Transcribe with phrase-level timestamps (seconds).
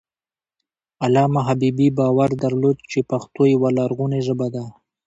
[1.03, 4.65] علامه حبيبي باور درلود چې پښتو یوه لرغونې ژبه ده.